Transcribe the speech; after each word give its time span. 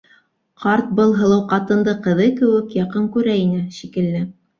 Ҡарт 0.61 0.85
был 0.99 1.11
һылыу 1.19 1.43
ҡатынды 1.51 1.93
ҡыҙы 2.07 2.25
кеүек 2.39 2.73
яҡын 2.79 3.05
күрә 3.19 3.37
ине, 3.43 3.61
шикелле. 3.77 4.23